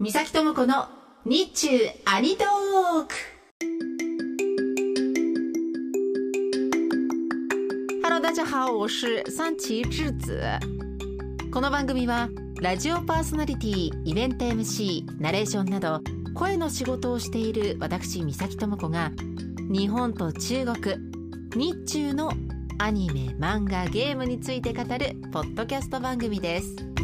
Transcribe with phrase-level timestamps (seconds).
[0.00, 0.86] 三崎智子の
[1.24, 1.68] 日中
[2.04, 3.14] アニトーク。
[8.04, 10.40] ハロー大家好我是三崎智子。
[11.50, 12.28] この番組は
[12.62, 16.00] ラジオパーソナリティイベント MC ナレーションなど
[16.32, 19.10] 声の仕事をしている私三崎智子が
[19.68, 20.94] 日本と中国
[21.56, 22.30] 日中の
[22.78, 26.97] アニメ漫画ゲームについて語るポッドキャスト番組です。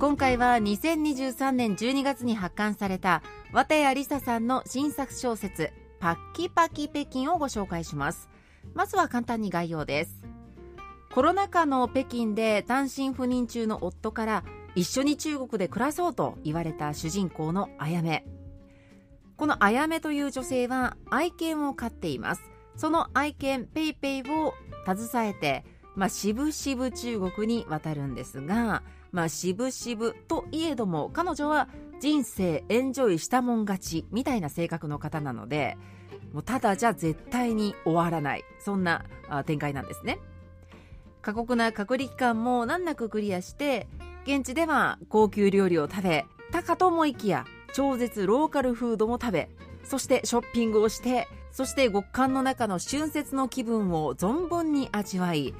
[0.00, 3.22] 今回は2023年12月に発刊された
[3.52, 8.30] 綿谷りささんの新作小説パッキパキ北京をご紹介します。
[8.72, 10.22] まずは簡単に概要です。
[11.12, 14.44] コロナ禍の北京で単身赴任中の夫から
[14.74, 18.24] 一緒に中国で暮らそうと言われた主人公のあやめ
[19.36, 22.42] このあやめという女性は愛犬を飼っています。
[22.74, 24.54] その愛犬ペイペイを
[24.86, 31.68] 携えて、まあ、しぶしぶ中国に渡るんですがまあ、しぶしぶといえども彼女は
[32.00, 35.76] 人生エンジョイしたもん勝ちみたいな性格の方なので
[36.32, 38.44] もうただじゃ絶対に終わらない。
[38.60, 39.04] そんな
[39.46, 40.18] 展開なんですね。
[41.22, 43.88] 過酷な隔離期間も難なくクリアして
[44.24, 49.50] 現地では高級料理を食べたかと思いきや超絶ローカルフードも食べ
[49.84, 55.54] そしてショッピングをしてそして極寒の中の春節の気分を存分に味わい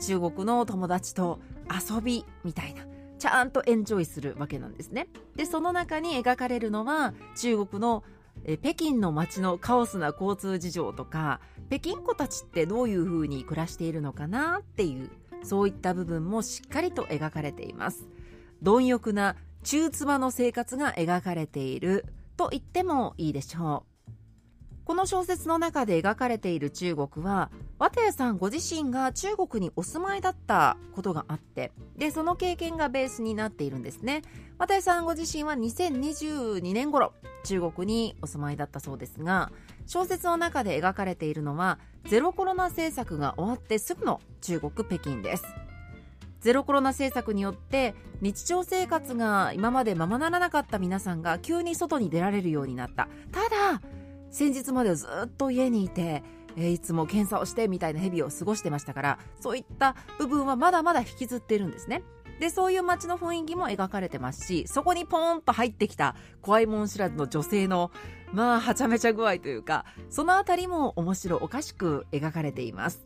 [0.00, 2.89] 中国の友達と遊びみたいな。
[3.20, 5.06] ちゃんとエンジョイするわけなんですね。
[5.36, 8.02] でその中に描かれるのは中国の
[8.44, 15.10] え北京の街のカオスな交通事情とか北京子たちってどういう風に暮らしているのかなっていう
[15.42, 18.08] そういった部分もしっかりと描かれています。
[18.62, 23.89] 貪欲な中妻の生活が描かれていると言ってもいいでしょう。
[24.84, 34.22] この小説の中で描かれている中国は綿谷さんご自身が中国にお住まいだったことがあってでその経験がベースになっているんですね。
[34.58, 37.14] 綿谷さんご自身は2022年頃
[37.44, 39.50] 中国にお住まいだったそうですが
[39.86, 45.44] 小説の中で描かれているのはゼロコロナ政策が終わってすぐの中国北京です。
[46.40, 53.08] ゼロコロナ政策によって日常生活が今までままならなかった皆さんが急に外に出られるようになった。
[53.30, 53.56] ただ
[54.30, 56.22] 先日までずっと家にいて、
[56.56, 62.02] えー、いつも検査をしてみたいな日々を過ごしてましたからそういった部分はまだまだ引きずっているんですね。
[62.38, 67.90] でそういう街の雰囲気も描かれてますしそこにポーンと入ってきた怖いもん知らずの女性の
[68.32, 73.04] まあはちゃめちゃ具合というかそのあたりも面白おかしく描かれています。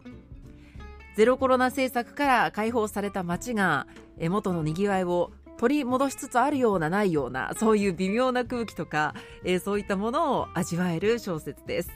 [1.17, 3.87] ゼロコロナ政策から解放された街が
[4.19, 11.91] 元のにぎわいを取り戻しつつあるようなないようなそういう微妙な空気とか、えー、そういったものを味わえる小説です。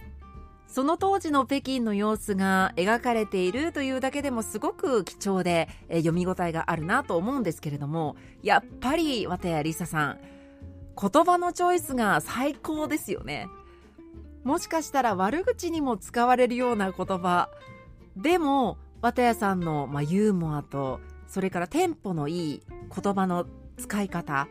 [0.66, 10.18] その当時の北京の様子が描かれているというだけでもすごく貴重で、えー、読み応えがあるなと思うんですけれどもやっぱり綿谷りささん
[11.00, 13.48] 言葉のチョイスが最高ですよね。
[14.44, 17.50] もしかしたら悪口にも使われるような言葉。
[18.16, 22.62] でも綿谷さんの、まあ、ユーモアとそれからテンポのいい
[23.02, 23.46] 言葉の
[23.76, 24.48] 使い方。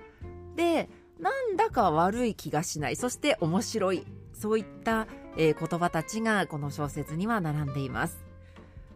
[0.55, 0.89] で
[1.19, 2.95] なんだか悪い気がしない。
[2.95, 4.05] そして面白い。
[4.33, 8.23] そういった、えー、言葉たちがこの小説には並んでいます。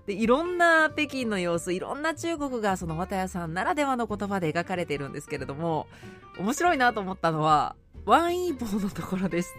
[0.06, 5.88] でいろんな北京の様子いろんな中国がその綿谷さんならではの言葉で描かれているんですけれども
[6.40, 7.76] 面白いなと思ったのは
[8.06, 9.54] ワンイーボーのところです。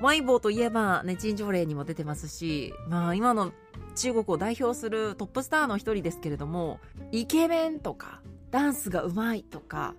[0.00, 3.52] ワインボーといえば、ね、陳情令にも出てますし、まあ今の
[3.94, 6.80] 中国を代表するトップスターの一人ですけれども、
[7.12, 8.20] イケメンとか、
[8.50, 9.94] ダンスがうまいとか、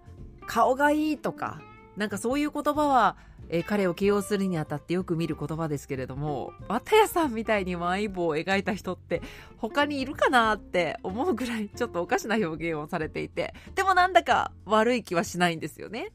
[0.46, 1.62] 顔がいいとか、
[1.97, 3.18] なんかそういう言葉は、
[3.50, 9.22] えー、彼を形容するにあたってよく見る言葉ですけれども、綿谷さんみたいにワイン棒を描いた人って
[9.57, 16.12] 他にいるかなって思うぐらいちょっとおかしな表現をされていて、でもなんだか悪い気はしないんですよね。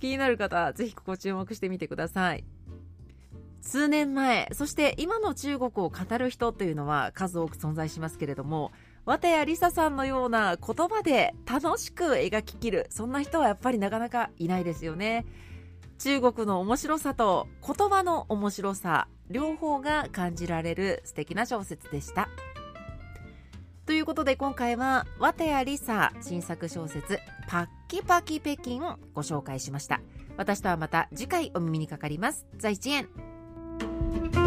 [0.00, 2.44] 気になる方、ぜひここ注目してみてください。
[3.64, 8.72] 数年前そして今の中国を語る人というのは数多く存在しますけれども
[9.06, 15.26] 綿谷りささんのような言葉で楽しく描ききるそんな人はやっぱりなかなかいないですよね。
[15.98, 22.28] 中国の面白さと言葉の面白さ両方が感じられる素敵な小説でした。
[23.86, 27.18] ということで今回は綿谷りさ新作小説
[27.48, 30.00] パッキパキ北京をご紹介しました。
[30.36, 32.46] 私とはまた次回お耳にかかります。
[32.58, 33.33] 在地園。
[33.80, 34.43] Thank you.